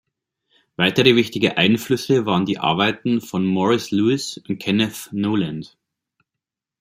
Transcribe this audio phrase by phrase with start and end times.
[0.77, 5.77] Weitere wichtige Einflüsse waren die Arbeiten von Morris Louis und Kenneth Noland.